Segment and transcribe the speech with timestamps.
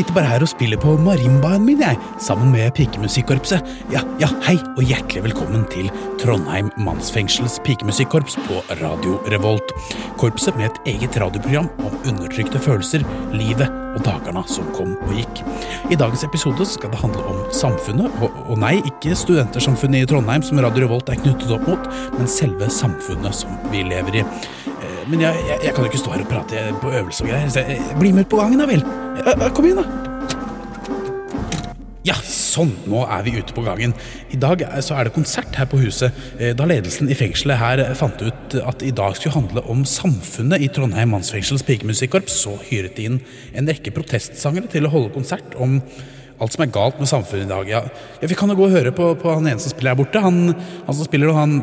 [0.00, 3.66] sitter bare her og spiller på marimbaen min, jeg, sammen med pikemusikkorpset.
[3.92, 5.90] Ja, ja, hei, og hjertelig velkommen til
[6.22, 9.74] Trondheim mannsfengsels pikemusikkorps på Radio Revolt.
[10.20, 15.42] Korpset med et eget radioprogram om undertrykte følelser, livet og dagene som kom og gikk.
[15.92, 20.46] I dagens episode skal det handle om samfunnet, og, og nei, ikke studentersamfunnet i Trondheim
[20.46, 24.26] som Radio Revolt er knyttet opp mot, men selve samfunnet som vi lever i.
[25.10, 27.50] Men jeg, jeg, jeg kan jo ikke stå her og prate på øvelse og greier,
[27.50, 27.64] så
[27.98, 28.84] bli med ut på gangen da vel.
[29.56, 30.10] Kom igjen, da.
[32.06, 33.92] Ja, sånn, nå er vi ute på gangen.
[34.32, 37.82] I dag så er det konsert her på huset, eh, da ledelsen i fengselet her
[37.98, 42.96] fant ut at i dag skulle handle om samfunnet i Trondheim mannsfengsels pikemusikkorps, så hyret
[42.96, 43.20] de inn
[43.52, 45.80] en rekke protestsangere til å holde konsert om
[46.40, 47.68] alt som er galt med samfunnet i dag.
[47.68, 47.84] Ja,
[48.22, 50.22] ja vi kan jo gå og høre på, på han ene som spiller her borte.
[50.24, 51.58] Han, han som spiller, og han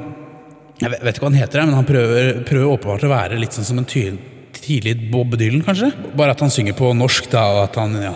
[0.78, 3.66] Jeg vet, ikke hva han heter, men han prøver, prøver åpenbart å være litt sånn
[3.66, 5.89] som en tidlig Bob Dylan, kanskje?
[6.17, 8.14] Bare at han synger på norsk, da, og at han ja,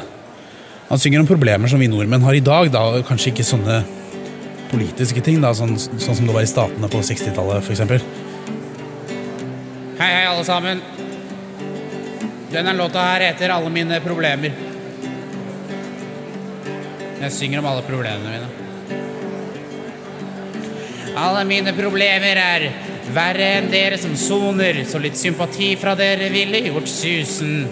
[0.91, 3.79] han synger om problemer som vi nordmenn har i dag, da, og kanskje ikke sånne
[4.69, 7.81] politiske ting, da, sånn, sånn som det var i Statene på 60-tallet, f.eks.
[9.97, 10.85] Hei, hei, alle sammen.
[12.51, 14.51] Denne låta her heter 'Alle mine problemer'.
[17.21, 18.60] Jeg synger om alle problemene mine.
[21.17, 22.67] Alle mine problemer er
[23.11, 27.65] verre enn dere som soner, så litt sympati fra dere ville gjort susen.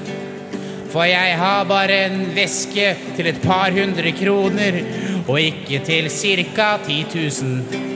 [0.89, 4.81] For jeg har bare en veske til et par hundre kroner,
[5.29, 7.87] og ikke til cirka 10 000.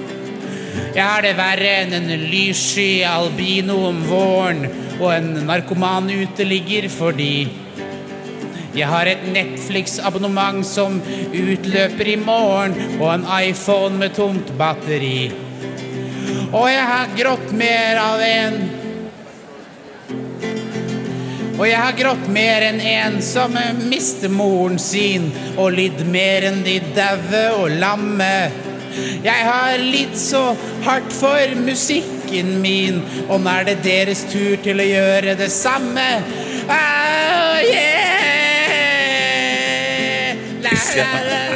[0.93, 4.63] Jeg har det verre enn en lyssky albino om våren
[4.99, 7.62] og en narkoman uteligger fordi
[8.73, 10.95] jeg har et Netflix-abonnement som
[11.29, 15.29] utløper i morgen, og en iPhone med tomt batteri.
[16.53, 18.63] Og jeg har grått mer av en
[21.53, 23.53] Og jeg har grått mer enn en som
[23.85, 28.49] mister moren sin, og lidd mer enn de daue og lamme.
[29.23, 30.41] Jeg har lidd så
[30.83, 36.09] hardt for musikken min, og nå er det deres tur til å gjøre det samme.
[36.65, 38.02] Oh, yeah!
[40.83, 41.07] Jeg,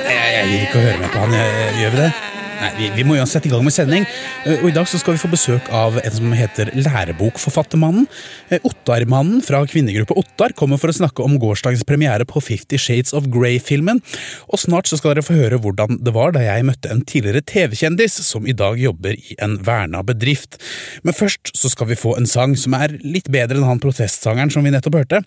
[0.07, 1.37] jeg, gir ikke å høre med på han.
[1.77, 2.11] Gjør vi det?
[2.57, 4.05] Nei, vi, vi må sette i gang med sending.
[4.47, 8.07] Eh, Og I dag så skal vi få besøk av en som heter Lærebokforfattermannen.
[8.49, 13.13] Eh, Ottarmannen fra kvinnegruppa Ottar kommer for å snakke om gårsdagens premiere på Fifty Shades
[13.17, 14.01] of Grey-filmen.
[14.49, 17.43] Og snart så skal dere få høre hvordan det var da jeg møtte en tidligere
[17.45, 20.57] TV-kjendis som i dag jobber i en verna bedrift.
[21.05, 24.53] Men først så skal vi få en sang som er litt bedre enn han protestsangeren
[24.53, 25.21] som vi nettopp hørte.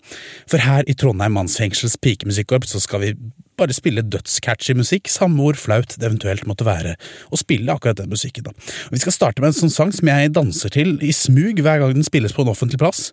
[0.51, 3.13] For her i Trondheim mannsfengsels pikemusikkorps så skal vi
[3.59, 6.95] bare spille dødscatchy musikk, samme hvor flaut det eventuelt måtte være
[7.29, 8.47] å spille akkurat den musikken.
[8.47, 8.51] da.
[8.87, 11.79] Og Vi skal starte med en sånn sang som jeg danser til i smug hver
[11.79, 13.11] gang den spilles på en offentlig plass.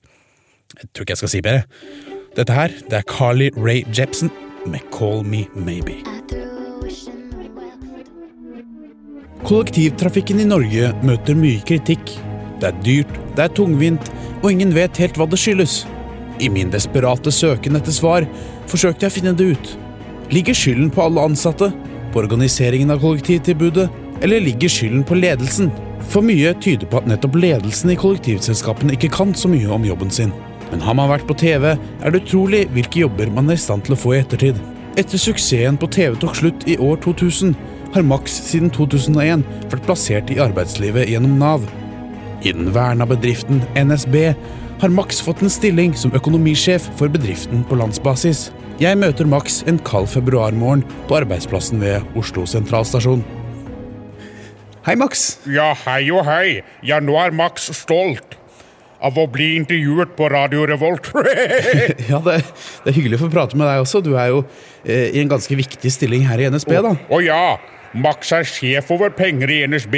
[0.76, 1.64] Jeg tror ikke jeg skal si bedre.
[2.36, 4.30] Dette her, det er Carly Rae Jepsen
[4.68, 5.96] med Call Me Maybe.
[9.46, 12.10] Kollektivtrafikken i Norge møter mye kritikk.
[12.58, 14.10] Det er dyrt, det er tungvint,
[14.42, 15.84] og ingen vet helt hva det skyldes.
[16.42, 18.26] I min desperate søken etter svar
[18.70, 19.70] forsøkte jeg å finne det ut.
[20.30, 21.70] Ligger skylden på alle ansatte,
[22.12, 23.88] på organiseringen av kollektivtilbudet,
[24.22, 25.70] eller ligger skylden på ledelsen?
[26.12, 30.12] For mye tyder på at nettopp ledelsen i kollektivselskapene ikke kan så mye om jobben
[30.12, 30.34] sin.
[30.68, 33.86] Men har man vært på TV, er det utrolig hvilke jobber man er i stand
[33.86, 34.60] til å få i ettertid.
[35.00, 37.56] Etter suksessen på TV tok slutt i år 2000,
[37.94, 41.64] har Max siden 2001 vært plassert i arbeidslivet gjennom Nav.
[42.44, 44.18] I den verna bedriften NSB
[44.82, 48.48] har Max fått en stilling som økonomisjef for bedriften på landsbasis.
[48.78, 53.24] Jeg møter Max en kald februarmorgen på arbeidsplassen ved Oslo sentralstasjon.
[54.86, 55.40] Hei, Max.
[55.50, 56.60] Ja, hei og hei.
[56.86, 58.36] Ja, nå er Max stolt
[59.02, 61.10] av å bli intervjuet på Radio Revolt.
[62.10, 62.38] Ja, det,
[62.84, 63.98] det er hyggelig å få prate med deg også.
[63.98, 64.44] Du er jo
[64.84, 66.94] eh, i en ganske viktig stilling her i NSB, da.
[67.10, 67.58] og ja,
[67.98, 69.96] Max er sjef over penger i NSB.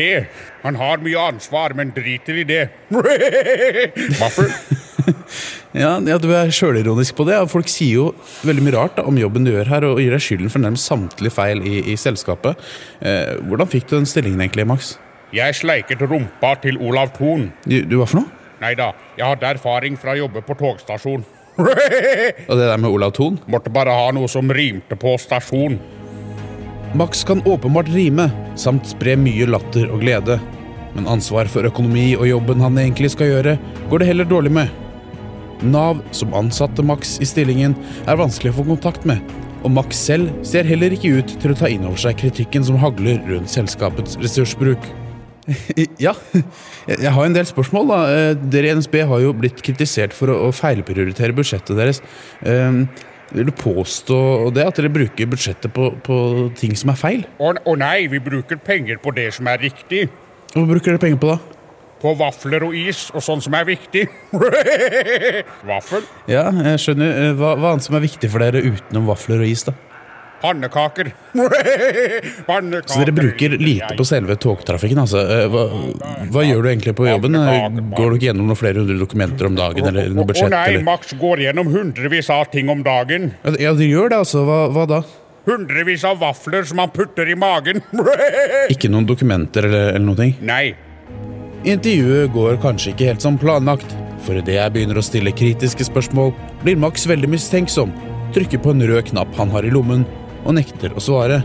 [0.64, 2.62] Han har mye ansvar, men driter i det.
[4.22, 4.48] Vaffel?
[5.76, 7.36] Ja, ja Du er sjølironisk på det.
[7.52, 8.06] Folk sier jo
[8.46, 10.90] veldig mye rart da, om jobben du gjør her, og gir deg skylden for nærmest
[10.90, 12.58] samtlige feil i, i selskapet.
[13.00, 14.96] Eh, hvordan fikk du den stillingen egentlig, Max?
[15.34, 17.52] Jeg sleiket rumpa til Olav Thon.
[17.62, 18.40] Du, du hva for noe?
[18.60, 21.22] Nei da, jeg hadde erfaring fra å jobbe på togstasjon.
[21.60, 23.38] Og det der med Olav Thon?
[23.50, 25.78] Måtte bare ha noe som rimte på stasjon.
[26.98, 28.26] Max kan åpenbart rime,
[28.58, 30.40] samt spre mye latter og glede.
[30.96, 33.58] Men ansvar for økonomi og jobben han egentlig skal gjøre,
[33.90, 34.72] går det heller dårlig med.
[35.62, 37.74] Nav, som ansatte Max i stillingen,
[38.08, 39.20] er vanskelig å få kontakt med,
[39.60, 42.78] og Max selv ser heller ikke ut til å ta inn over seg kritikken som
[42.80, 44.80] hagler rundt selskapets ressursbruk.
[45.98, 46.12] Ja,
[46.86, 47.88] jeg har en del spørsmål.
[47.90, 47.96] da.
[48.14, 51.98] Eh, Dere i NSB har jo blitt kritisert for å feilprioritere budsjettet deres.
[52.46, 52.84] Eh,
[53.32, 56.16] Vil du påstå det, at dere bruker budsjettet på, på
[56.58, 57.20] ting som er feil?
[57.38, 60.08] Å å nei, vi bruker penger på det som er riktig.
[60.54, 61.36] Hva bruker dere penger på da?
[62.00, 64.06] På vafler og is og sånn som er viktig.
[65.68, 67.10] Vaffel, Ja, jeg skjønner.
[67.26, 69.76] Eh, Hva, hva annet som er viktig for dere utenom vafler og is, da?
[70.40, 71.10] pannekaker.
[72.48, 72.88] pannekaker.
[72.88, 75.20] Så dere bruker lite på selve togtrafikken, altså.
[75.20, 75.64] Eh, Hva,
[76.32, 77.36] hva gjør du egentlig på jobben?
[77.36, 80.62] Eh, Går du ikke gjennom noen flere hundre dokumenter om dagen, eller noe Å nei,
[80.72, 80.86] eller?
[80.86, 83.34] Max går gjennom hundrevis av ting om dagen.
[83.44, 84.46] Ja, Ja, dere gjør det, altså.
[84.48, 85.02] Hva, hva da?
[85.48, 87.84] Hundrevis av vafler som han putter i magen.
[88.72, 90.30] Ikke noen dokumenter eller, eller noe?
[90.40, 90.64] Nei.
[91.60, 93.90] Intervjuet går kanskje ikke helt som planlagt,
[94.24, 96.30] for idet jeg begynner å stille kritiske spørsmål,
[96.62, 97.92] blir Max veldig mistenksom,
[98.32, 100.06] trykker på en rød knapp han har i lommen,
[100.46, 101.42] og nekter å svare.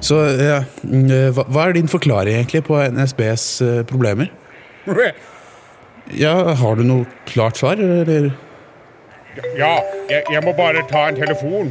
[0.00, 4.32] Så ja, mm, eh, hva, er din forklaring egentlig på NSBs eh, problemer?
[6.12, 8.26] Ja, Har du noe klart svar, eller?
[9.56, 9.70] Ja,
[10.10, 11.70] jeg, jeg må bare ta en telefon.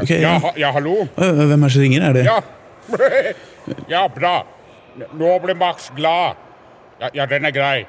[0.00, 0.52] Okay, Ja, ja.
[0.62, 1.02] ja hallo?
[1.12, 2.06] Hvem er det som ringer?
[2.08, 2.38] Er det Ja.
[3.92, 4.38] Ja, bra.
[5.12, 6.40] Nå ble Max glad.
[7.00, 7.86] Ja, ja den er grei.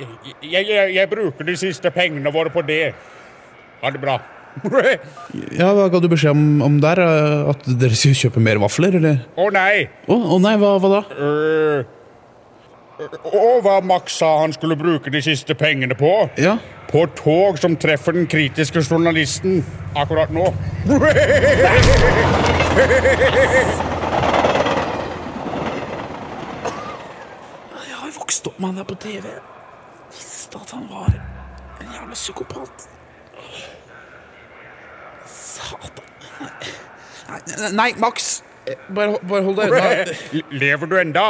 [0.00, 2.92] Jeg, jeg, jeg bruker de siste pengene våre på det.
[3.82, 4.18] Ha det bra.
[5.54, 6.98] Ja, Hva ga du beskjed om, om der?
[7.52, 9.16] At dere skulle kjøpe mer vafler, eller?
[9.38, 9.84] Å nei.
[10.10, 11.00] Å å nei, hva, hva da?
[11.14, 11.16] Å,
[13.30, 16.10] Og hva Max sa han skulle bruke de siste pengene på?
[16.42, 16.56] Ja,
[16.90, 19.62] På tog som treffer den kritiske journalisten
[19.94, 20.50] akkurat nå.
[27.88, 29.26] Jeg har jo vokst opp med han der på TV.
[30.14, 31.10] Visste at han var
[31.80, 32.84] en jævla psykopat.
[35.26, 36.04] Satan.
[37.30, 38.42] Nei, nei, Max.
[38.94, 40.44] Bare, bare hold deg unna.
[40.62, 41.24] Lever du enda?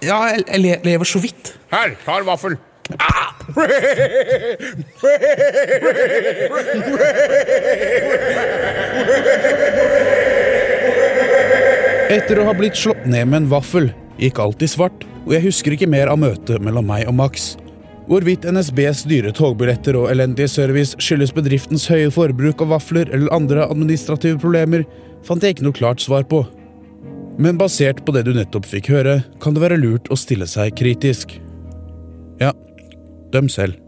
[0.00, 1.52] Ja, jeg, jeg lever så vidt.
[1.72, 2.56] Her, ta en vaffel.
[12.16, 13.90] Etter å ha blitt slått ned med en vaffel,
[14.20, 17.54] gikk alt i svart, og jeg husker ikke mer av møtet mellom meg og Max.
[18.06, 23.66] Hvorvidt NSBs dyre togbilletter og elendige service skyldes bedriftens høye forbruk av vafler eller andre
[23.66, 24.84] administrative problemer,
[25.26, 26.44] fant jeg ikke noe klart svar på.
[27.36, 30.76] Men basert på det du nettopp fikk høre, kan det være lurt å stille seg
[30.78, 31.34] kritisk.
[32.40, 32.54] Ja,
[33.34, 33.82] døm selv.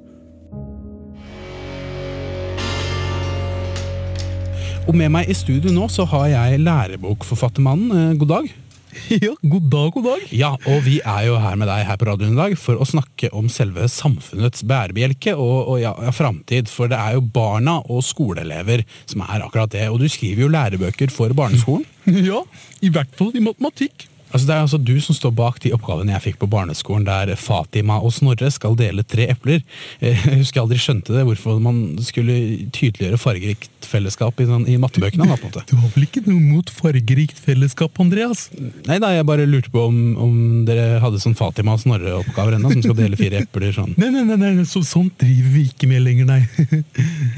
[4.89, 7.93] Og med meg i studio nå så har jeg lærebokforfattermannen.
[7.93, 8.47] Eh, God dag.
[9.25, 10.25] Ja, god dag, god dag.
[10.35, 12.88] Ja, og vi er jo her med deg her på radioen i dag for å
[12.88, 16.70] snakke om selve samfunnets bærebjelke og, og ja, ja, framtid.
[16.73, 19.88] For det er jo barna og skoleelever som er akkurat det.
[19.93, 21.87] Og du skriver jo lærebøker for barneskolen.
[22.08, 22.38] Ja,
[22.81, 24.06] i hvert fall i matematikk.
[24.29, 27.33] Altså Det er altså du som står bak de oppgavene jeg fikk på barneskolen, der
[27.41, 29.63] Fatima og Snorre skal dele tre epler.
[30.01, 32.35] Eh, Jeg husker jeg aldri skjønte det, hvorfor man skulle
[32.75, 35.25] tydeliggjøre fargerikt fellesskap i, sånn, i mattebøkene.
[35.31, 35.63] da, på en måte.
[35.71, 38.49] Du har vel ikke noe mot fargerikt fellesskap, Andreas?
[38.89, 40.35] Nei da, jeg bare lurte på om, om
[40.69, 43.95] dere hadde sånn Fatima og Snorre-oppgaver ennå, som skal dele fire epler sånn.
[43.97, 46.83] Nei, nei, nei, nei så, sånt driver vi ikke med lenger, nei.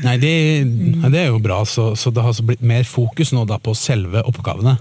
[0.03, 0.35] Nei, det,
[1.07, 3.77] det er jo bra, så, så det har altså blitt mer fokus nå da på
[3.79, 4.75] selve oppgavene.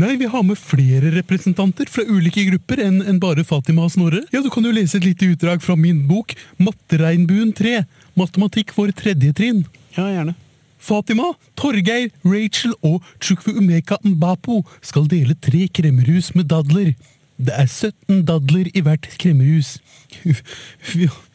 [0.00, 4.22] Nei, vi har med flere representanter fra ulike grupper enn en bare Fatima og Snorre.
[4.32, 7.82] Ja, Du kan jo lese et lite utdrag fra min bok Matteregnbuen 3.
[8.16, 9.66] Matematikk for tredje trinn.
[9.98, 10.32] Ja, gjerne.
[10.80, 16.94] Fatima, Torgeir, Rachel og Chukwu Umeka Mbapo skal dele tre kremmerhus med dadler.
[17.36, 19.76] Det er 17 dadler i hvert kremmerhus.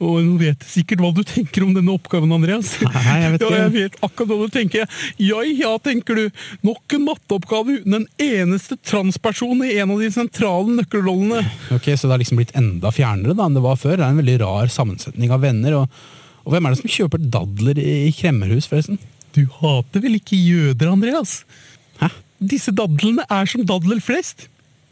[0.00, 2.70] Og nå vet jeg sikkert hva du tenker om denne oppgaven, Andreas.
[2.80, 3.50] Nei, jeg vet ikke.
[3.52, 4.94] Ja, jeg vet akkurat hva du tenker.
[5.20, 6.22] Ja, ja, tenker du.
[6.64, 11.42] Nok en matteoppgave uten en eneste transperson i en av de sentrale nøkkelrollene.
[11.76, 13.98] Ok, Så det har liksom blitt enda fjernere da enn det var før.
[14.00, 15.76] Det er en veldig rar sammensetning av venner.
[15.82, 16.00] Og,
[16.46, 18.96] og hvem er det som kjøper dadler i kremmerhus, forresten?
[19.36, 21.42] Du hater vel ikke jøder, Andreas?
[22.00, 22.08] Hæ?
[22.40, 24.48] Disse dadlene er som dadler flest.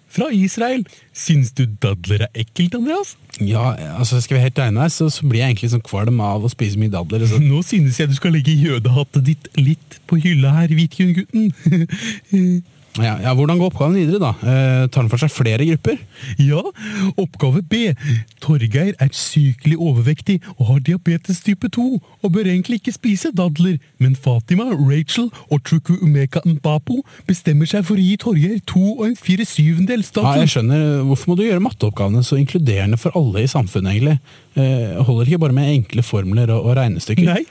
[0.09, 0.87] Fra Israel.
[1.12, 3.17] Syns du dadler er ekkelt, Andreas?
[3.45, 6.50] Ja, altså Skal vi helt her, så, så blir jeg egentlig sånn kvalm av å
[6.53, 7.27] spise mye dadler.
[7.29, 7.43] Så.
[7.43, 11.53] Nå synes jeg du skal legge jødehattet ditt litt på hylla her, Hvitkungutten.
[12.99, 14.31] Ja, ja, Hvordan går oppgaven videre, da?
[14.43, 15.99] Eh, tar den for seg flere grupper?
[16.43, 16.62] Ja,
[17.21, 17.93] oppgave B.
[18.43, 21.87] Torgeir er sykelig overvektig og har diabetes type 2,
[22.23, 27.87] og bør egentlig ikke spise dadler, men Fatima, Rachel og Truku Umeka Mbapo bestemmer seg
[27.88, 30.45] for å gi Torgeir to og en fire syvendels Ja, dadler.
[30.45, 30.85] jeg skjønner.
[31.09, 34.19] Hvorfor må du gjøre matteoppgavene så inkluderende for alle i samfunnet, egentlig?
[34.59, 37.29] Eh, holder ikke bare med enkle formler og, og regnestykker.
[37.29, 37.45] Nei,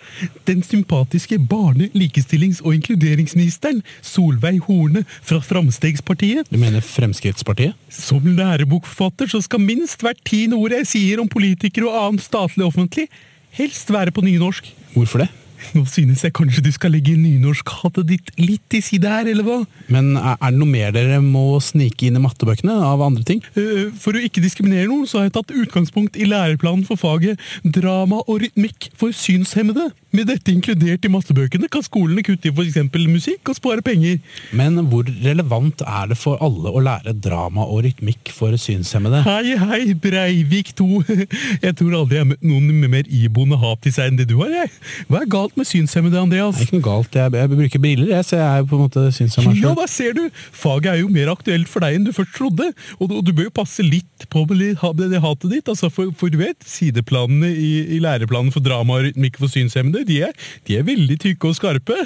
[0.50, 6.52] den sympatiske barne-, likestillings- og inkluderingsministeren Solveig Horne fra Framstegspartiet.
[6.52, 7.78] Du mener Fremskrittspartiet?
[7.94, 12.68] Som lærebokforfatter så skal minst hvert tiende ord jeg sier om politikere og annet statlig
[12.68, 13.08] offentlig,
[13.58, 14.68] helst være på nynorsk.
[14.98, 15.32] Hvorfor det?
[15.76, 19.58] Nå synes jeg kanskje du skal legge nynorskhatet ditt litt til side her, eller hva?
[19.94, 23.44] Men er, det noe mer dere må snike inn i mattebøkene av andre ting?
[23.58, 27.42] Eh, For å ikke diskriminere noen, så har jeg tatt utgangspunkt i læreplanen for faget
[27.64, 29.90] drama og rytmikk for synshemmede.
[30.18, 32.78] Med dette inkludert i massebøkene kan skolene kutte i f.eks.
[33.06, 34.16] musikk og spare penger.
[34.58, 39.20] Men hvor relevant er det for alle å lære drama og rytmikk for synshemmede?
[39.28, 40.88] Hei, hei, Breivik 2.
[41.68, 44.26] Jeg tror aldri jeg har møtt noen med mer iboende hat i seg enn det
[44.32, 44.72] du har, jeg.
[45.12, 46.58] Hva er galt med synshemmede, Andreas?
[46.58, 48.80] Det er ikke noe galt, jeg, jeg bruker briller, jeg, så jeg er jo på
[48.80, 50.24] en måte synshemma Ja, da ser du!
[50.64, 52.72] Faget er jo mer aktuelt for deg enn du først trodde.
[52.98, 55.70] Og du, du bør jo passe litt på med det hatet ditt.
[55.70, 60.07] Altså, for, for du vet, sideplanene i, i læreplanen for drama og rytmikk for synshemmede,
[60.08, 60.34] de er,
[60.68, 61.98] de er veldig tykke og skarpe.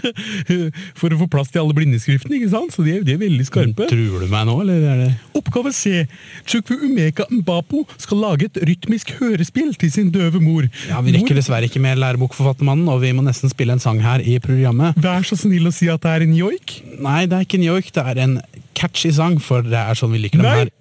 [1.00, 2.76] For å få plass til alle blindeskriftene, ikke sant?
[2.76, 3.88] Så de er, de er veldig skarpe.
[3.92, 6.06] Truer du meg nå, eller er det Oppgave C.
[6.50, 10.68] Chukwu Umeka Mbapo skal lage et rytmisk hørespill til sin døve mor.
[10.90, 14.24] Ja, Vi rekker dessverre ikke med lærebokforfattermannen, og vi må nesten spille en sang her
[14.24, 14.98] i programmet.
[15.02, 16.80] Vær så snill å si at det er en joik.
[17.02, 17.94] Nei, det er ikke en joik.
[17.96, 18.38] det er en
[18.78, 20.72] catchy sang, for det er sånn vi liker dem her.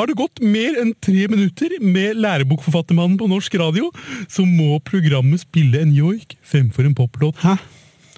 [0.00, 3.90] Har det gått mer enn tre minutter med lærebokforfattermannen på norsk radio,
[4.32, 7.36] så må programmet spille en joik fremfor en poplåt.
[7.42, 7.58] Hæ?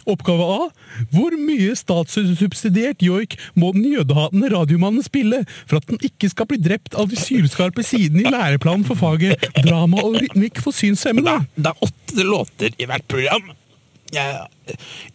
[0.06, 0.68] Oppgave A.
[1.10, 6.60] Hvor mye statssubsidiert joik må den jødehatende radiomannen spille for at den ikke skal bli
[6.62, 11.34] drept av de sylskarpe sidene i læreplanen for faget drama og rytmikk for synshemmede?
[11.58, 13.50] Det er åtte låter i hvert program.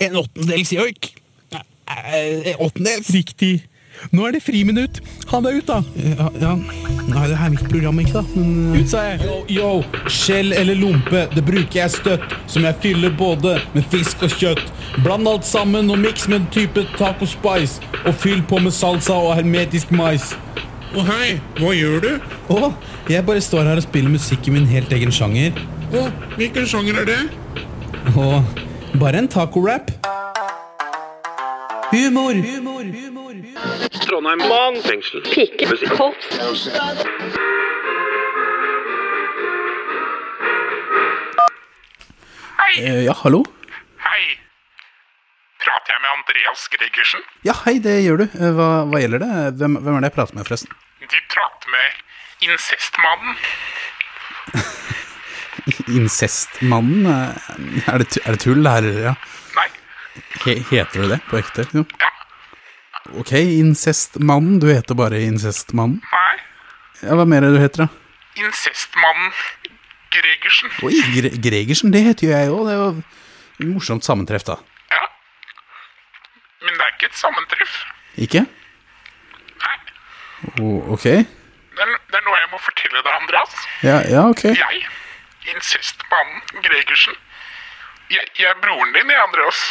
[0.03, 1.13] En åttendels joik.
[2.59, 3.15] Åttendels.
[3.15, 3.55] Riktig.
[4.13, 5.00] Nå er det friminutt.
[5.32, 5.80] Ha deg ut, da.
[6.00, 6.54] Ja, ja.
[7.08, 8.24] Nei, det her er mitt program, ikke da?
[8.36, 9.22] Men, Ut, sa jeg.
[9.24, 9.70] Yo, yo,
[10.12, 14.66] skjell eller lompe, det bruker jeg støtt, som jeg fyller både med fisk og kjøtt.
[15.06, 19.18] Bland alt sammen og miks med en type taco spice, og fyll på med salsa
[19.18, 20.34] og hermetisk mais.
[20.98, 22.12] Å hei, hva gjør du?
[22.56, 22.72] Å,
[23.12, 25.58] jeg bare står her og spiller musikk i min helt egen sjanger.
[25.96, 26.08] Å,
[26.39, 27.20] hvilken sjanger er det?
[28.16, 28.30] Å,
[29.00, 29.92] bare en taco-rap.
[31.92, 32.39] Humor!
[34.07, 35.21] Trondheim Mann fengsel.
[42.77, 43.43] Eh, ja, hallo?
[44.03, 44.23] Hei.
[45.63, 47.23] Prater jeg med Andreas Gregersen?
[47.47, 48.25] Ja, hei, det gjør du.
[48.37, 49.31] Eh, Hva, hva gjelder det?
[49.61, 50.75] Hvem, hvem er det jeg prater med, forresten?
[51.01, 51.87] De prater med
[52.47, 53.39] incestmannen.
[55.99, 57.09] Incestmannen?
[57.11, 58.89] Eh, Er det, er det tull, det her?
[59.07, 59.15] Ja.
[59.57, 59.67] Nei,
[60.45, 61.65] He, heter du det på ekte?
[61.75, 61.83] Jo.
[62.01, 62.11] ja,
[63.15, 64.59] Ok, incestmannen.
[64.59, 66.01] Du heter bare incestmannen.
[66.11, 66.35] nei.
[67.03, 67.87] Ja, hva mer er det du heter, da?
[68.41, 69.31] Incestmannen
[70.13, 70.71] Gregersen.
[70.87, 72.63] Oi, Gre Gregersen, det heter jo jeg òg.
[72.67, 74.55] Det er jo morsomt sammentreff, da.
[74.93, 75.03] Ja.
[76.65, 77.75] Men det er ikke et sammentreff.
[78.17, 78.45] Ikke?
[79.61, 79.77] Nei.
[80.61, 81.05] Oh, ok.
[81.05, 83.59] Det er, det er noe jeg må fortelle deg, Andreas.
[83.85, 84.43] Ja, ja, ok.
[84.57, 84.81] Jeg,
[85.53, 87.19] incestmannen Gregersen.
[88.09, 89.61] Jeg, jeg er broren din, jeg, Andreas.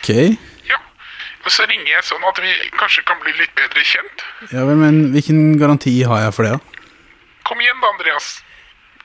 [0.00, 0.10] Ok.
[1.44, 4.22] Og så ringer jeg sånn at vi kanskje kan bli litt bedre kjent.
[4.52, 6.88] Ja, vel, men hvilken garanti har jeg for det, da?
[7.44, 8.30] Kom igjen da, Andreas.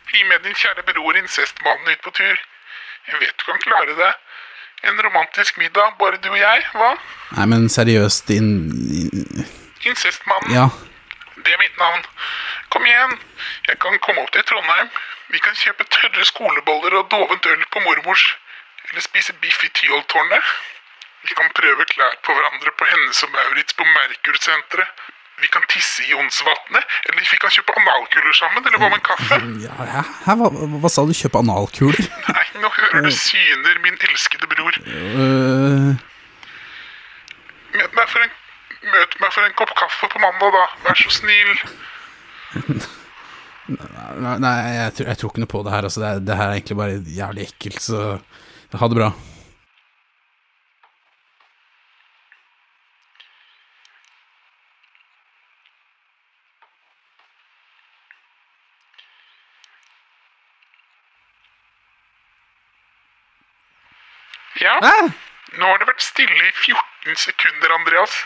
[0.10, 2.39] Bli med din kjære bror incestmannen ut på tur.
[3.10, 4.12] Jeg vet du kan klare det.
[4.88, 6.93] En romantisk middag, bare du og jeg, hva?
[7.36, 8.48] Nei, men seriøst, in...
[9.01, 9.46] in-
[9.89, 10.65] Incestmannen, Ja.
[11.43, 12.01] det er mitt navn.
[12.72, 13.13] Kom igjen,
[13.67, 14.89] jeg kan komme opp til Trondheim.
[15.31, 18.24] Vi kan kjøpe tørre skoleboller og dovent øl på mormors.
[18.89, 20.43] Eller spise biff i Tyholttårnet.
[21.28, 25.08] Vi kan prøve klær på hverandre på Hennes og Maurits på Merkur-senteret.
[25.40, 29.06] Vi kan tisse i Jonsvatnet, eller vi kan kjøpe analkuler sammen, eller hva med en
[29.08, 29.38] kaffe?
[29.64, 30.02] ja hæ?
[30.26, 30.36] Hæ?
[30.42, 30.50] Hva,
[30.84, 31.14] hva sa du?
[31.16, 32.10] Kjøpe analkuler?
[32.28, 34.80] Nei, nå hører du syner, min elskede bror.
[34.84, 35.96] Uh...
[37.70, 38.36] Møt meg for en,
[38.92, 40.66] møt meg for en kopp kaffe på mandag, da.
[40.90, 41.56] Vær så snill.
[44.26, 45.88] nei, nei jeg, tror, jeg tror ikke noe på det her.
[45.88, 48.06] Altså, det, det her er egentlig bare jævlig ekkelt, så
[48.76, 49.14] ha det bra.
[65.57, 68.17] Nå har det vært stille i 14 sekunder, Andreas.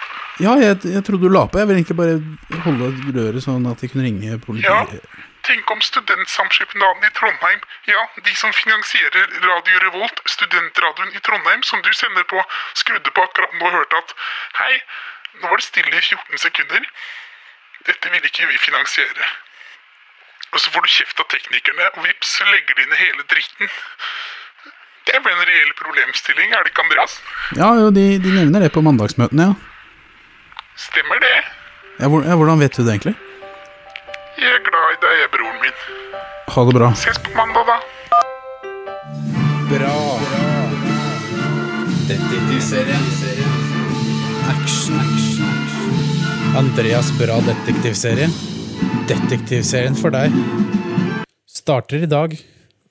[0.43, 1.61] Ja, jeg, jeg trodde du la på.
[1.61, 2.17] Jeg vil egentlig bare
[2.65, 4.67] holde røret sånn at de kunne ringe politiet.
[4.67, 11.63] Ja, tenk om studentsamskipnaden i Trondheim, ja, de som finansierer Radio Revolt, studentradioen i Trondheim,
[11.67, 12.43] som du sender på,
[12.79, 14.15] skrudde på akkurat nå og hørte at
[14.61, 14.77] hei,
[15.41, 16.87] nå var det stille i 14 sekunder.
[17.87, 19.31] Dette vil ikke vi finansiere.
[20.53, 23.71] Og så får du kjeft av teknikerne, og vips, så legger de ned hele dritten.
[25.07, 27.17] Det vel en reell problemstilling, er det ikke, Andreas?
[27.59, 30.59] Ja, jo, de, de nevner det på mandagsmøtene, ja.
[30.79, 31.33] Stemmer det?
[31.99, 32.37] ja, hvor, ja.
[32.39, 33.15] Hvordan vet du det egentlig?
[34.39, 35.83] Jeg er glad i deg, jeg, broren min.
[36.53, 36.89] Ha det bra.
[37.03, 37.77] Ses på mandag, da.
[39.73, 39.93] Bra.
[42.09, 42.97] Detektivserie.
[44.53, 44.97] Action.
[46.57, 48.27] Andreas Bra detektivserie.
[49.09, 50.33] Detektivserien for deg.
[51.49, 52.35] Starter i dag.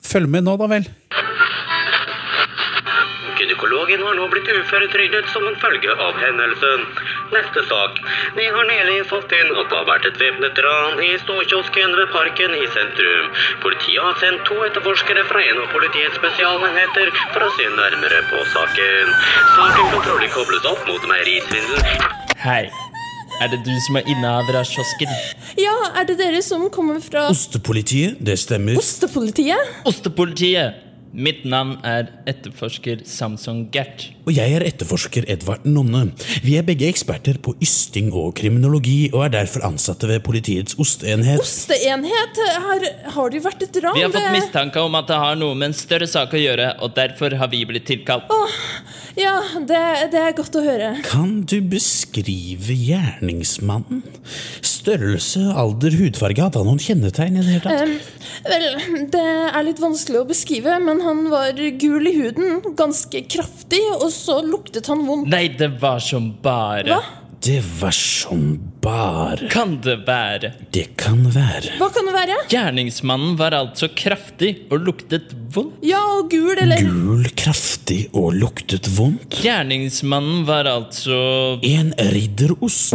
[0.02, 0.88] Følg med nå, da vel.
[3.92, 6.84] Gynekologen har nå blitt uføretrygdet som en følge av hendelsen.
[7.32, 7.98] Neste sak.
[8.36, 12.08] Vi har nylig fått inn at det har vært et væpnet ran i ståkiosken ved
[12.14, 13.26] Parken i sentrum.
[13.60, 18.40] Politiet har sendt to etterforskere fra en av politiets spesialenheter for å se nærmere på
[18.54, 19.12] saken.
[19.58, 22.08] Saken kan trolig kobles opp mot meierisvindel.
[22.46, 22.62] Hei.
[23.42, 25.12] Er det du som er innehaver av kiosken?
[25.60, 28.80] Ja, er det dere som kommer fra Ostepolitiet, det stemmer.
[28.80, 29.76] Ostepolitiet?
[29.88, 30.81] Ostepolitiet.
[31.12, 34.14] Mitt navn er etterforsker Samson Gert.
[34.22, 36.04] Og jeg er etterforsker Edvard Nonne.
[36.44, 41.42] Vi er begge eksperter på ysting og kriminologi, og er derfor ansatte ved politiets osteenhet.
[41.42, 42.38] Osteenhet?
[42.62, 42.86] Har,
[43.16, 45.72] har det vært et ran Vi har fått mistanke om at det har noe med
[45.72, 48.30] en større sak å gjøre, og derfor har vi blitt tilkalt.
[48.30, 48.58] Åh,
[49.18, 49.34] Ja,
[49.68, 49.80] det,
[50.12, 50.94] det er godt å høre.
[51.04, 54.00] Kan du beskrive gjerningsmannen?
[54.64, 57.82] Størrelse, alder, hudfarge, hadde han noen kjennetegn i det hele tatt?
[57.84, 63.24] Um, vel, det er litt vanskelig å beskrive, men han var gul i huden, ganske
[63.28, 65.30] kraftig, og så luktet han vondt.
[65.32, 66.86] Nei, det var som bare.
[66.92, 67.00] Hva?
[67.42, 68.42] Det var som
[68.80, 70.52] bare Kan det være?
[70.70, 71.72] Det kan være.
[71.80, 72.36] Hva kan det være?
[72.52, 75.80] Gjerningsmannen var altså kraftig og luktet vondt.
[75.82, 79.40] Ja, og gul, eller Gul, kraftig og luktet vondt.
[79.42, 81.18] Gjerningsmannen var altså
[81.66, 82.94] En ridderost.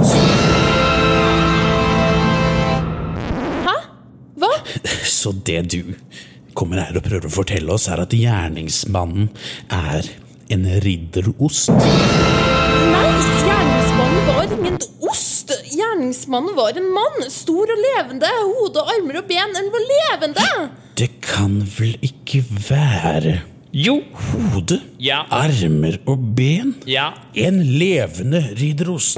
[3.68, 3.76] Hæ?
[4.40, 4.54] Hva?
[5.04, 5.82] Så det du
[6.58, 9.28] kommer her og prøver å fortelle oss, er at gjerningsmannen
[9.76, 10.08] er
[10.54, 11.70] en ridderost?
[12.92, 13.10] Nei,
[13.46, 14.78] gjerningsmannen var ingen
[15.10, 15.52] ost.
[15.78, 18.30] Gjerningsmannen var en mann, stor og levende.
[18.60, 19.54] Hode, armer og ben.
[19.58, 20.48] Den var levende.
[20.98, 23.38] Det kan vel ikke være
[23.74, 24.00] Jo.
[24.54, 25.24] hode, Ja.
[25.30, 26.76] armer og ben?
[26.88, 27.10] Ja.
[27.36, 29.18] En levende ridderost.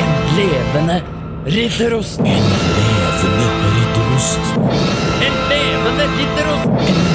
[0.00, 1.02] En levende
[1.46, 2.18] ridderost.
[2.18, 2.46] En
[2.76, 4.40] levende ridderost.
[5.26, 6.88] En levende ridderost.
[6.88, 7.05] En!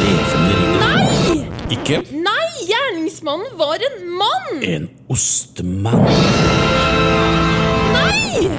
[1.71, 4.63] Ikke Nei, gjerningsmannen var en mann.
[4.63, 6.03] en ostemann.
[7.95, 8.49] Nei!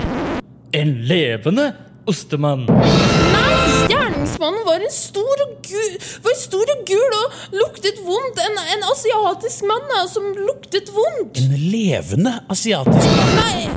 [0.72, 1.66] En levende
[2.09, 2.64] ostemann.
[2.64, 3.53] Nei,
[3.92, 5.92] gjerningsmannen var en stor og gul,
[6.25, 8.40] var stor og gul og luktet vondt.
[8.46, 11.37] En, en asiatisk mann da, som luktet vondt.
[11.44, 13.37] En levende asiatisk mann.
[13.42, 13.68] Nei,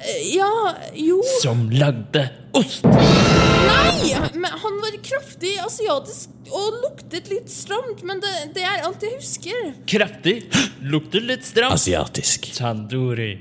[0.00, 0.52] eh, ja,
[0.96, 2.86] jo Som lagde ost.
[2.86, 4.14] Nei!
[4.34, 9.18] Men han var kraftig asiatisk og luktet litt stramt, men det, det er alt jeg
[9.18, 9.70] husker.
[9.90, 10.40] Kraftig.
[10.82, 11.78] Lukter litt stramt.
[11.78, 12.50] Asiatisk.
[12.56, 13.32] Tandoori.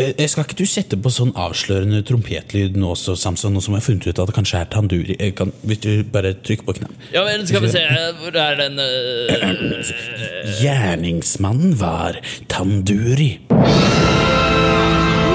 [0.00, 3.74] Eh, eh, Skal ikke du sette på sånn avslørende trompetlyd nå også, Samson, nå som
[3.74, 5.16] jeg har funnet ut at det kanskje er tanduri?
[5.18, 6.94] Eh, Kan, hvis du bare trykker på knapp.
[7.14, 7.82] Ja vel, skal vi se.
[8.20, 8.86] Hvor er den uh...
[10.62, 12.20] Gjerningsmannen var
[12.52, 13.32] tanduri.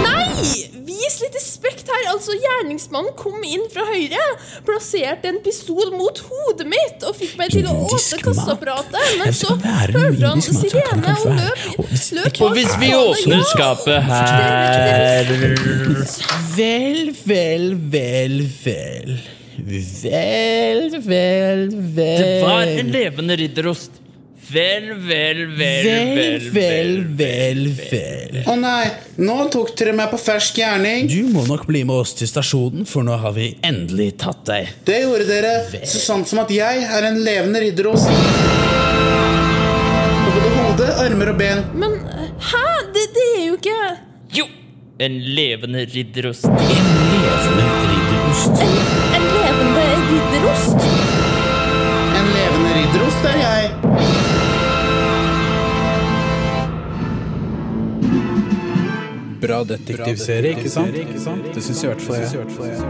[0.05, 0.74] Nei!
[2.25, 4.21] Altså, Gjerningsmannen kom inn fra høyre,
[4.65, 9.11] plasserte en pistol mot hodet mitt og fikk meg til å åpne kasseapparatet.
[9.19, 11.67] Men så hørte han så sirene og løp,
[12.17, 15.29] løp Og hvis vi åpner skapet her
[16.55, 19.13] Vel, vel, vel, vel.
[19.69, 24.01] Vel, vel, vel Det var en levende ridderost.
[24.51, 28.35] Vel, vel, vel, vel, vel, vel, vel.
[28.45, 28.83] Å nei,
[29.25, 31.07] nå tok dere meg på fersk gjerning.
[31.09, 34.69] Du må nok bli med oss til stasjonen, for nå har vi endelig tatt deg.
[34.85, 35.53] Det gjorde dere,
[35.89, 38.05] så sant som at jeg er en levende ridderost.
[40.21, 41.65] På både hode, armer og ben.
[41.73, 41.97] Men
[42.51, 42.65] hæ?
[42.93, 43.79] Det, det er jo ikke
[44.37, 44.45] Jo!
[45.01, 46.45] En levende ridderost.
[46.45, 48.53] En levende ridderost.
[48.63, 48.77] en,
[49.17, 50.54] en levende ridderost.
[59.69, 61.47] Detektivserie, ikke sant?
[61.55, 62.83] Det syns jeg i hvert fall jeg.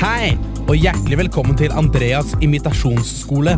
[0.00, 0.32] Hei,
[0.64, 3.56] og hjertelig velkommen til Andreas imitasjonsskole.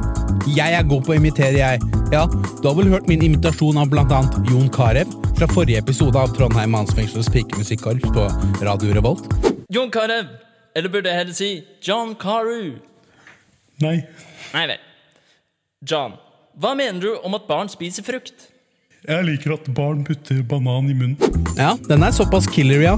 [0.57, 1.83] Jeg er god på å imitere, jeg.
[2.13, 5.07] Ja, du har vel hørt min imitasjon av blant annet Jon Carew
[5.39, 8.27] fra forrige episode av Trondheim mannsfengsels pikemusikkorps på
[8.67, 9.29] Radio Revolt.
[9.73, 10.27] Jon Carew.
[10.75, 11.51] Eller burde jeg heller si
[11.85, 12.79] John Carew.
[13.85, 13.99] Nei.
[14.55, 14.81] Nei vel.
[15.89, 16.15] John,
[16.57, 18.49] hva mener du om at barn spiser frukt?
[19.03, 21.17] Jeg liker at barn putter banan i munnen.
[21.59, 22.93] Ja, den er såpass killer, ja.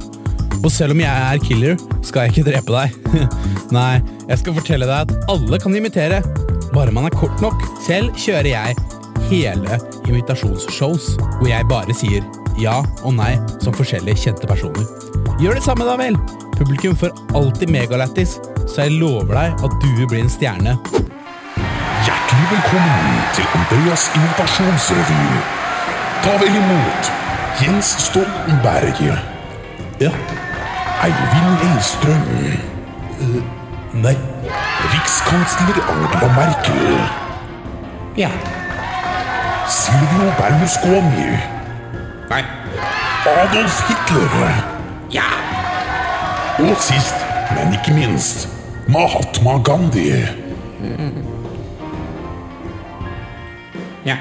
[0.60, 3.24] Og selv om jeg er killer, skal jeg ikke drepe deg.
[3.76, 6.20] Nei, jeg skal fortelle deg at alle kan imitere,
[6.74, 7.56] bare man er kort nok.
[7.86, 8.76] Selv kjører jeg
[9.30, 12.20] hele imitasjonsshows, hvor jeg bare sier
[12.60, 13.32] ja og nei
[13.64, 14.84] som forskjellige kjente personer.
[15.40, 16.20] Gjør det samme, da vel!
[16.54, 18.36] Publikum får alltid megalættis,
[18.68, 20.76] så jeg lover deg at du blir en stjerne.
[22.04, 25.63] Hjertelig velkommen til Andreas invitasjonsrevy.
[26.24, 27.10] Ta vel imot
[27.60, 29.00] Jens Stoltenberg.
[30.00, 30.10] Ja.
[31.04, 32.22] Eivind Elstrøm.
[33.20, 33.42] Uh,
[33.92, 34.16] nei.
[34.92, 36.98] Rikskansler Angela Merkel.
[38.16, 38.30] Ja.
[39.68, 41.28] Silvio Berlusconi.
[42.30, 42.42] Nei.
[43.26, 44.64] Adolf Hitler.
[45.12, 45.28] Ja.
[46.58, 47.16] Og sist,
[47.50, 48.48] men ikke minst,
[48.88, 50.24] Mahatma Gandhi.
[54.04, 54.16] Ja.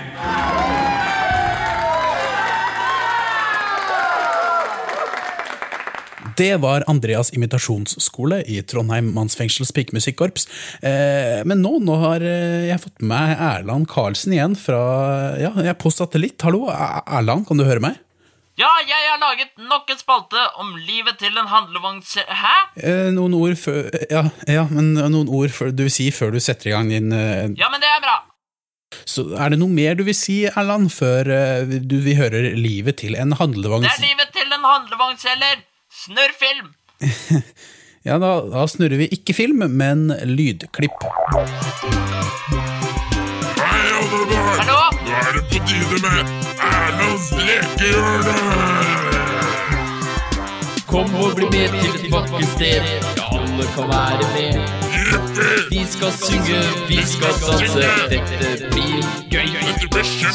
[6.38, 10.48] Det var Andreas imitasjonsskole i Trondheim mannsfengsels pikemusikkorps.
[10.82, 14.80] Eh, men nå, nå har eh, jeg fått med meg Erland Karlsen igjen fra
[15.41, 16.41] Ja, jeg er på satellitt.
[16.46, 18.00] Hallo, Er- Erland, kan du høre meg?
[18.60, 22.15] Ja, jeg har laget nok en spalte om livet til en handlevogns...
[22.22, 22.54] Hæ?
[22.78, 26.39] Eh, noen ord før Ja, ja men noen ord før, du vil si før du
[26.43, 28.19] setter i gang din eh, Ja, men det er bra.
[29.10, 33.02] Så er det noe mer du vil si, Erland, før eh, du vi hører livet
[33.02, 33.89] til en handlevogns...
[33.89, 35.63] Det er livet til en handlevognselger.
[36.06, 36.74] Snurr film.
[38.06, 41.04] Ja, da, da snurrer vi ikke film, men lydklipp.
[43.62, 44.50] Hei, alle der!
[44.58, 44.82] Hallo?
[45.06, 46.34] Nå er det på tide med
[46.68, 48.36] Erlands lekehjørne!
[50.89, 52.92] Kom og bli med til et vakkert sted.
[53.22, 54.60] Ja, alle kan være med.
[55.72, 56.60] Vi skal synge,
[56.92, 57.88] vi skal danse.
[58.12, 59.00] Dette blir
[59.32, 59.48] gøy.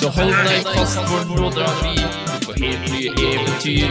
[0.00, 2.27] Så hold deg fast, for nå drar vi
[2.66, 3.88] eventyr.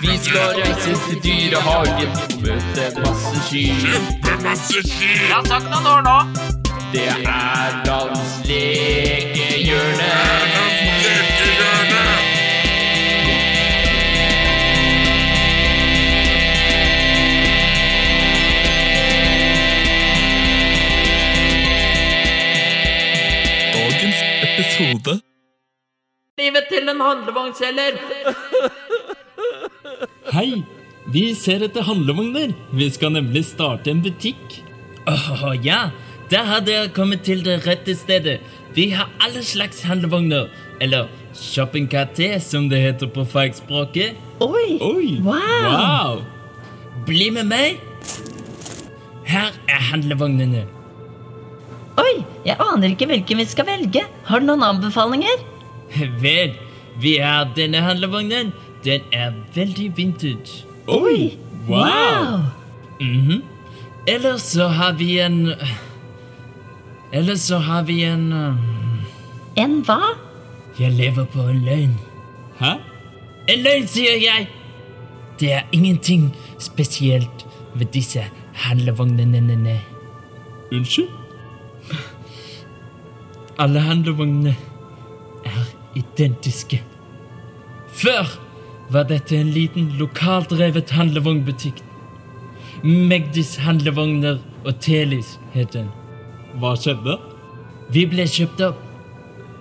[0.00, 3.74] Vi skal reise til dyrehagen og møte masse kyr.
[3.82, 5.26] Kjempemasse kyr.
[5.28, 6.18] Jeg har sagt noen år nå.
[6.92, 10.12] Det er dans lekehjørne.
[23.76, 25.20] Dagens episode
[26.36, 27.94] Livet til en handlevognselger.
[30.36, 30.58] Hei,
[31.08, 32.52] vi ser etter handlevogner.
[32.76, 34.58] Vi skal nemlig starte en butikk.
[35.08, 35.78] Åh, ja.
[36.28, 38.36] Da har dere kommet til det rette stedet.
[38.76, 40.52] Vi har alle slags handlevogner.
[40.76, 44.20] Eller shoppingkarté, som det heter på fagspråket.
[44.44, 44.76] Oi!
[44.76, 45.16] Oi!
[45.24, 45.40] Wow!
[45.72, 46.22] wow.
[47.08, 47.80] Bli med meg.
[49.24, 50.66] Her er handlevognene.
[51.96, 54.04] Oi, jeg aner ikke hvilken vi skal velge.
[54.28, 55.55] Har du noen anbefalinger?
[56.22, 56.54] Vel,
[57.00, 58.52] vi har denne handlevognen.
[58.84, 60.64] Den er veldig vintage.
[60.86, 61.36] Oi!
[61.68, 62.40] Wow!
[63.00, 63.42] Mhm.
[64.06, 65.52] Eller så har vi en
[67.12, 68.58] Eller så har vi en um...
[69.56, 69.98] En hva?
[70.78, 71.94] Jeg lever på en løgn.
[72.60, 72.72] Hæ?
[73.48, 74.48] En løgn, sier jeg!
[75.40, 79.80] Det er ingenting spesielt ved disse handlevognene.
[80.72, 81.08] Unnskyld?
[83.62, 84.56] Alle handlevognene
[85.96, 86.80] identiske.
[87.96, 88.28] Før
[88.92, 91.80] var dette en liten lokaldrevet handlevognbutikk.
[92.84, 95.88] Megdis handlevogner og Telis het den.
[96.60, 97.16] Hva skjedde?
[97.92, 98.82] Vi ble kjøpt opp.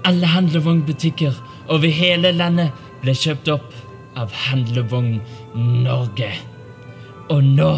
[0.06, 1.38] Alle handlevognbutikker
[1.74, 3.72] over hele landet ble kjøpt opp
[4.20, 5.20] av Handlevogn
[5.56, 6.32] Norge.
[7.34, 7.74] Og nå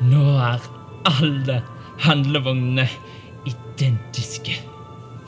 [0.00, 0.62] Nå er
[1.04, 1.58] alle
[2.00, 2.86] handlevognene
[3.44, 4.54] identiske.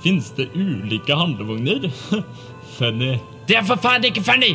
[0.03, 1.88] Fins det ulike handlevogner?
[2.79, 3.17] funny.
[3.49, 4.55] Det er for faen ikke funny!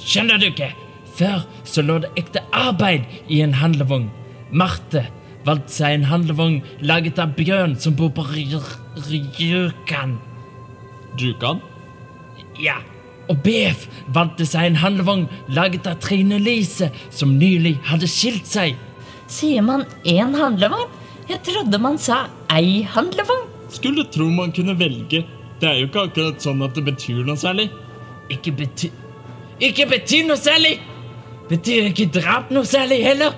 [0.00, 0.72] Skjønner du ikke?
[1.14, 4.08] Før så lå det ekte arbeid i en handlevogn.
[4.50, 5.06] Marte
[5.46, 10.16] valgte seg en handlevogn laget av bjørn som bor på Rjukan.
[11.20, 11.62] Rjukan?
[12.60, 12.80] Ja.
[13.30, 18.76] Og BF valgte seg en handlevogn laget av Trine Lise, som nylig hadde skilt seg.
[19.30, 20.90] Sier man én handlevogn?
[21.30, 23.53] Jeg trodde man sa ei handlevogn.
[23.74, 25.24] Skulle tro man kunne velge.
[25.60, 27.68] Det er jo ikke akkurat sånn at det betyr noe særlig.
[28.32, 28.92] Ikke betyr
[29.62, 30.78] Ikke betyr noe særlig!
[31.48, 33.36] Betyr ikke drap noe særlig heller?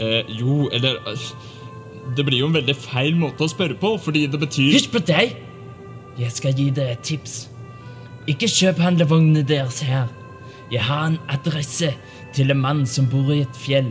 [0.00, 0.96] Eh, jo, eller
[2.16, 5.02] Det blir jo en veldig feil måte å spørre på, fordi det betyr Hysj på
[5.10, 5.36] deg!
[6.18, 7.36] Jeg skal gi dere et tips.
[8.28, 10.10] Ikke kjøp handlevognene deres her.
[10.72, 11.92] Jeg har en adresse
[12.36, 13.90] til en mann som bor i et fjell.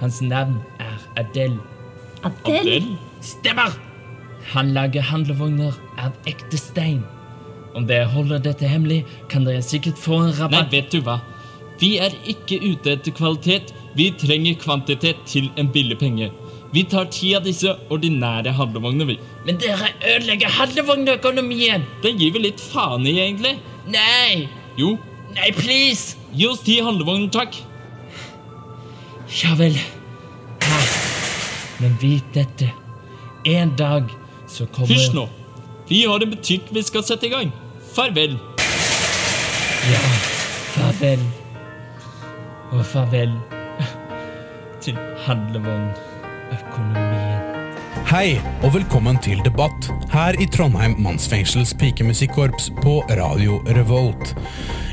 [0.00, 1.58] Hans navn er Adele.
[2.26, 2.96] Adele?
[3.24, 3.85] Stemmer!
[4.52, 7.02] Han lager handlevogner av ekte stein.
[7.76, 10.70] Om dere holder dette hemmelig, kan dere sikkert få en rabatt.
[10.70, 11.18] Nei, vet du hva?
[11.80, 13.74] Vi er ikke ute etter kvalitet.
[13.96, 16.30] Vi trenger kvantitet til en billig penge.
[16.72, 19.18] Vi tar ti av disse ordinære handlevogner, vi.
[19.46, 21.84] Men dere ødelegger handlevognøkonomien!
[22.02, 23.54] Det gir vi litt faen i, egentlig.
[23.92, 24.48] Nei!
[24.80, 24.96] Jo.
[25.36, 26.16] Nei, please!
[26.36, 27.56] Gi oss ti handlevogner, takk.
[29.42, 29.76] Ja vel.
[30.64, 30.92] Her.
[31.80, 32.72] Men vit dette.
[33.46, 34.10] En dag
[34.64, 35.28] Hysj nå.
[35.88, 37.52] Vi har en butikk vi skal sette i gang.
[37.94, 38.38] Farvel.
[39.90, 40.00] Ja,
[40.74, 41.20] farvel.
[42.72, 43.32] Og farvel
[44.82, 47.40] til handlevognøkonomien.
[48.16, 54.32] Hei, og velkommen til debatt her i Trondheim mannsfengsels pikemusikkorps på Radio Revolt.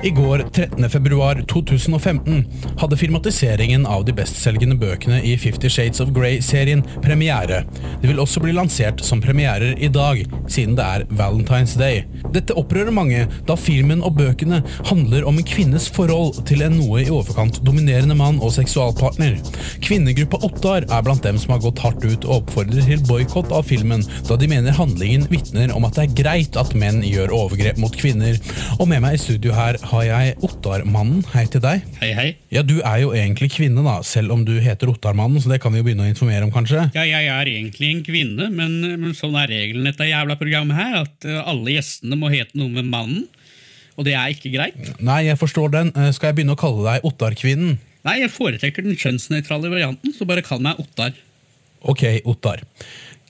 [0.04, 0.90] I går, 13.
[0.92, 2.42] februar 2015,
[2.82, 7.62] hadde filmatiseringen av de bestselgende bøkene i Fifty Shades of Grey-serien premiere.
[8.02, 12.04] Det vil også bli lansert som premierer i dag, siden det er Valentine's Day.
[12.36, 14.60] Dette opprører mange, da filmen og bøkene
[14.90, 19.40] handler om en kvinnes forhold til en noe i overkant dominerende mann og seksualpartner.
[19.88, 23.68] Kvinnegruppa Ottar er blant dem som har gått hardt ut og oppfordrer til boikott av
[23.70, 27.78] filmen, da de mener handlingen vitner om at det er greit at menn gjør overgrep
[27.82, 28.40] mot kvinner.
[28.80, 31.22] Og med meg i studio her har jeg Ottarmannen.
[31.34, 31.84] Hei til deg.
[32.02, 32.28] Hei, hei.
[32.54, 35.74] Ja, Du er jo egentlig kvinne, da, selv om du heter Ottarmannen, så det kan
[35.76, 36.88] vi jo begynne å informere om, kanskje?
[36.96, 40.80] Ja, jeg er egentlig en kvinne, men, men sånn er regelen i dette jævla programmet
[40.80, 43.28] her, at eh, alle gjestene må hete noe med mannen,
[43.94, 44.80] og det er ikke greit.
[45.06, 45.92] Nei, jeg forstår den.
[45.94, 47.78] Eh, Skal jeg begynne å kalle deg Ottarkvinnen?
[48.08, 51.14] Nei, jeg foretrekker den kjønnsnøytrale varianten, så bare kall meg Ottar.
[51.84, 52.64] Ok, Ottar.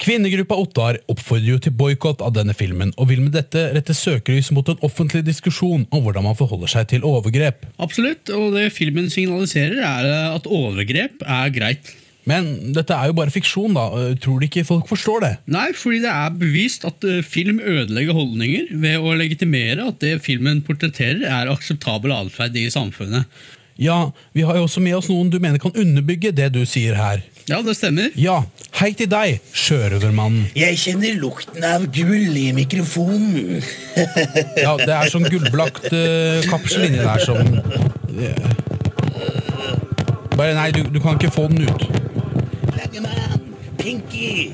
[0.04, 4.50] Kvinnegruppa Ottar oppfordrer jo til boikott av denne filmen, og vil med dette rette søkelys
[4.52, 7.68] mot en offentlig diskusjon om hvordan man forholder seg til overgrep.
[7.84, 11.94] Absolutt, og det filmen signaliserer er at overgrep er greit.
[12.30, 14.14] Men dette er jo bare fiksjon, da.
[14.24, 15.32] Tror du ikke folk forstår det?
[15.52, 20.22] Nei, fordi det er bevist at eh, film ødelegger holdninger ved å legitimere at det
[20.24, 23.28] filmen portretterer er akseptabel atferd i samfunnet.
[23.82, 26.96] Ja, vi har jo også med oss noen du mener kan underbygge det du sier
[26.96, 27.24] her.
[27.50, 28.14] Ja, det stemmer.
[28.16, 28.38] Ja,
[28.80, 30.46] hei til deg, sjørøvermannen.
[30.56, 33.60] Jeg kjenner lukten av gull i mikrofonen.
[34.64, 37.44] Ja, det er sånn gullblakt uh, kapsel inni der som
[40.34, 41.84] Bare nei, du, du kan ikke få den ut.
[42.78, 43.44] Langemann,
[43.78, 44.54] Pinky,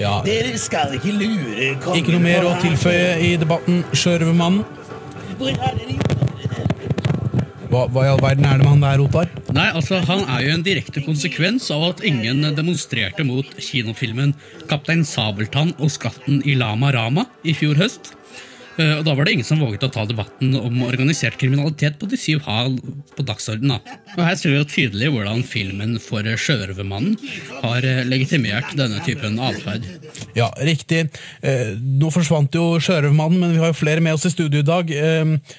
[0.00, 4.64] Ja, dere skal ikke lure kongen Ikke noe mer å tilføye i debatten, sjørøvermannen.
[5.38, 6.00] Hvor har dere
[7.68, 9.43] Hva, hva i all verden er det med han der, Ottar?
[9.54, 14.34] Nei, altså Han er jo en direkte konsekvens av at ingen demonstrerte mot kinofilmen
[14.66, 18.12] 'Kaptein Sabeltann og skatten i Lama Rama' i fjor høst.
[18.78, 22.08] Eh, Og Da var det ingen som våget å ta debatten om organisert kriminalitet på
[22.10, 22.74] de syv hal
[23.14, 23.78] på dagsordenen.
[23.78, 23.98] da.
[24.16, 27.14] Og Her ser vi jo tydelig hvordan filmen for Sjørøvermannen
[27.62, 29.86] har eh, legitimert denne typen atferd.
[30.34, 31.10] Ja, riktig.
[31.42, 34.66] Eh, nå forsvant jo sjørøvermannen, men vi har jo flere med oss i studio i
[34.66, 34.90] dag.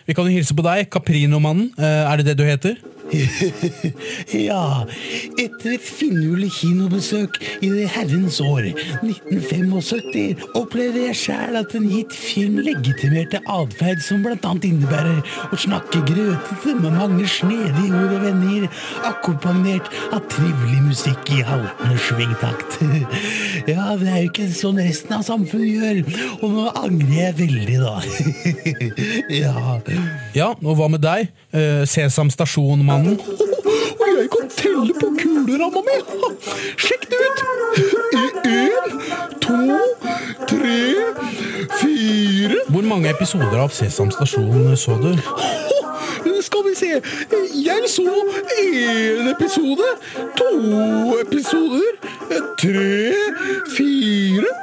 [0.05, 1.71] Vi kan jo hilse på deg, Caprinomannen.
[1.79, 2.75] Er det det du heter?
[4.47, 4.85] Ja,
[5.37, 8.65] etter et finurlig kinobesøk i det herrens år
[9.05, 14.53] 1975 opplevde jeg sjæl at en gitt film legitimerte atferd som bl.a.
[14.55, 15.21] innebærer
[15.53, 18.67] å snakke grøtete med mange snedige ord og vendinger,
[19.07, 22.79] akkompagnert av trivelig musikk i haltende svingtakt.
[23.65, 26.01] Ja, det er jo ikke sånn resten av samfunnet gjør,
[26.45, 27.95] og nå angrer jeg veldig, da.
[29.41, 29.79] Ja.
[30.35, 31.31] Ja, og hva med deg?
[31.89, 33.19] Sesam stasjon, Sesam Stasjon-mannen?
[33.99, 35.97] Og jeg kan telle på kuleramma mi!
[36.77, 37.39] Sjekk det ut!
[38.45, 38.99] Én,
[39.41, 39.57] to,
[40.47, 40.77] tre,
[41.79, 45.11] fire Hvor mange episoder av Sesam Stasjon så du?
[46.45, 46.91] Skal vi se
[47.65, 48.13] Jeg så
[48.61, 49.87] én episode,
[50.37, 51.97] to episoder,
[52.61, 53.13] tre,
[53.75, 54.53] fire,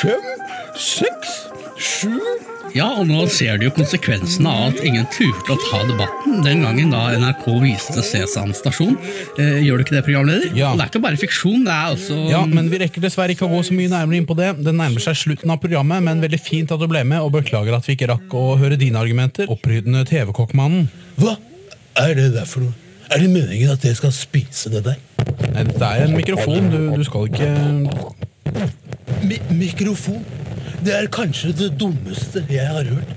[0.00, 0.30] fem,
[0.78, 1.34] seks,
[1.76, 2.33] sju
[2.74, 6.64] Ja, og nå ser du jo konsekvensene av at ingen turte å ta debatten den
[6.64, 8.96] gangen da NRK viste Sesam stasjon.
[9.38, 10.48] Eh, gjør du ikke det, programleder?
[10.58, 10.72] Ja.
[10.74, 13.52] Det er ikke bare fiksjon, det er også Ja, men vi rekker dessverre ikke å
[13.52, 14.50] gå så mye nærmere inn på det.
[14.66, 17.78] Det nærmer seg slutten av programmet, men veldig fint at du ble med, og beklager
[17.78, 19.46] at vi ikke rakk å høre dine argumenter.
[19.54, 20.88] Opprydende TV-kokkmannen.
[21.22, 21.36] Hva
[22.02, 22.74] er det der for noe?
[23.14, 24.98] Er det meningen at jeg skal spise det der?
[25.54, 27.52] Nei, dette er en mikrofon, du, du skal ikke
[29.24, 30.24] Mi mikrofon?
[30.84, 33.12] Det er kanskje det dummeste jeg har hørt.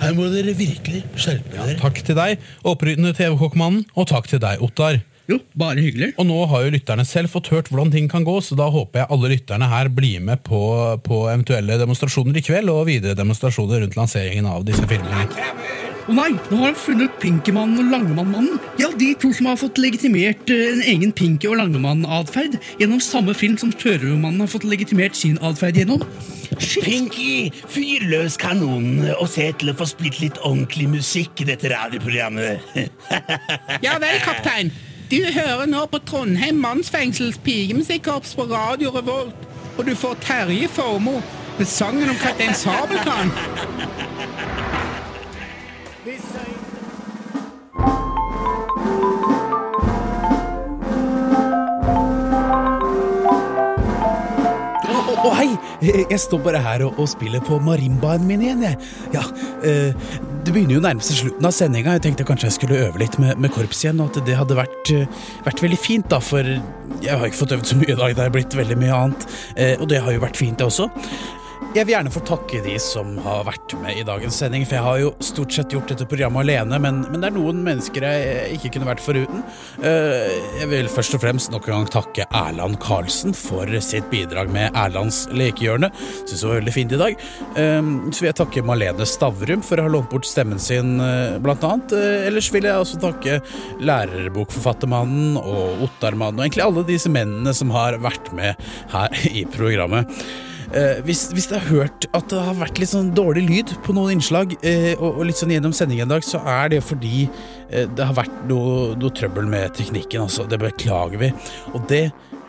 [0.00, 1.76] Her må dere virkelig skjerpe dere.
[1.78, 4.98] Takk til deg, opprydende TV-kokkmannen, og takk til deg, Ottar.
[5.30, 6.10] Jo, bare hyggelig.
[6.20, 9.04] Og nå har jo lytterne selv fått hørt hvordan ting kan gå, så da håper
[9.04, 10.60] jeg alle lytterne her blir med på,
[11.06, 15.28] på eventuelle demonstrasjoner i kveld, og videre demonstrasjoner rundt lanseringen av disse filmene.
[16.04, 18.58] Å nei, nå har han funnet Pinkymannen og Langemann-mannen.
[18.76, 23.32] Ja, de to som har fått legitimert eh, en egen Pinky- og Langemann-atferd gjennom samme
[23.32, 26.04] film som Tørremannen har fått legitimert sin atferd gjennom.
[26.84, 31.72] Pinky, fyr løs kanonen og se til å få spilt litt ordentlig musikk i dette
[31.72, 32.60] radioprogrammet.
[33.86, 34.74] Ja vel, kaptein.
[35.08, 39.48] Du hører nå på Trondheim mannsfengsels pigemusikkorps på Radio Revolt.
[39.78, 41.24] Og du får Terje Formoe
[41.56, 43.32] med sangen om kaptein Sabeltann.
[46.04, 46.08] Å
[55.24, 55.54] oh, hei!
[55.80, 58.76] Jeg står bare her og, og spiller på marimbaen min igjen, jeg.
[59.14, 59.22] Ja,
[59.64, 59.96] eh,
[60.44, 61.94] Det begynner jo nærmest nærme slutten av sendinga.
[61.96, 64.58] Jeg tenkte kanskje jeg skulle øve litt med, med korps igjen, og at det hadde
[64.58, 65.08] vært, eh,
[65.46, 68.12] vært veldig fint, da, for jeg har ikke fått øvd så mye i dag.
[68.12, 69.24] Det har blitt veldig mye annet,
[69.56, 70.90] eh, og det har jo vært fint, det også.
[71.74, 74.84] Jeg vil gjerne få takke de som har vært med i dagens sending, for jeg
[74.86, 78.54] har jo stort sett gjort dette programmet alene, men, men det er noen mennesker jeg
[78.60, 79.40] ikke kunne vært foruten.
[79.82, 84.52] Eh, Jeg vil først og fremst nok en gang takke Erland Karlsen for sitt bidrag
[84.54, 85.90] med Erlands lekehjørne.
[86.22, 87.18] Syns det var veldig fint i dag.
[87.58, 91.40] Eh, Så vil jeg takke Malene Stavrum for å ha lånt bort stemmen sin, eh,
[91.42, 91.90] blant annet.
[91.98, 93.40] Eh, Ellers vil jeg også takke
[93.82, 98.54] lærerbokforfattermannen og Ottarmannen, og egentlig alle disse mennene som har vært med
[98.94, 100.06] her i programmet.
[100.74, 103.94] Eh, hvis, hvis dere har hørt at det har vært litt sånn dårlig lyd på
[103.94, 107.28] noen innslag, eh, og, og litt sånn gjennom sendingen i dag, så er det fordi
[107.28, 110.26] eh, det har vært noe, noe trøbbel med teknikken.
[110.26, 110.48] Altså.
[110.50, 111.30] Det beklager vi.
[111.74, 112.08] Og det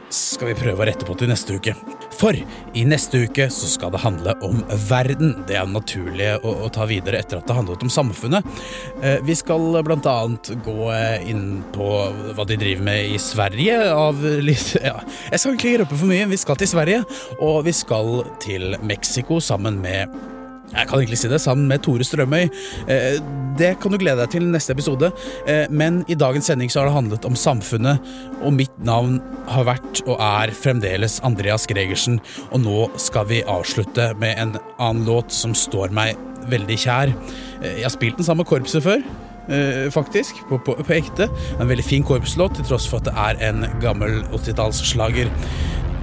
[0.09, 1.73] skal vi prøve å rette på til neste uke.
[2.15, 5.33] For i neste uke så skal det handle om verden.
[5.47, 8.47] Det er naturlig å, å ta videre etter at det handlet om samfunnet.
[9.01, 11.89] Eh, vi skal blant annet gå eh, inn på
[12.37, 14.99] hva de driver med i Sverige av litt Ja,
[15.31, 16.29] jeg skal ikke røpe for mye.
[16.31, 17.03] Vi skal til Sverige,
[17.39, 20.34] og vi skal til Mexico sammen med
[20.73, 22.49] jeg kan egentlig si det, sammen med Tore Strømøy.
[22.89, 23.19] Eh,
[23.55, 25.11] Det kan du glede deg til neste episode,
[25.47, 27.99] Eh, men i dagens sending så har det handlet om samfunnet,
[28.41, 32.19] og mitt navn har vært og er fremdeles Andreas Gregersen,
[32.51, 36.17] og nå skal vi avslutte med en annen låt som står meg
[36.49, 37.13] veldig kjær.
[37.61, 39.01] Eh, Jeg har spilt den samme korpset før.
[39.93, 41.29] faktisk, på, på, på ekte.
[41.59, 45.29] En veldig fin korpslåt, til tross for at det er en gammel 80-tallsslager.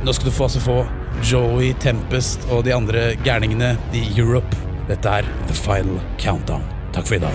[0.03, 0.87] Nå skal du få, altså få
[1.33, 4.57] Joey Tempest og de andre gærningene i Europe.
[4.89, 6.65] Dette er The Final Countdown.
[6.93, 7.33] Takk for i dag.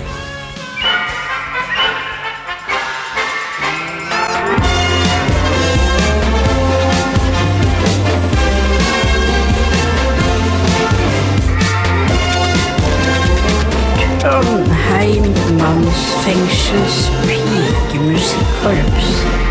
[14.19, 15.23] Trondheim
[15.55, 19.46] mannsfengsels pikemusikkorps.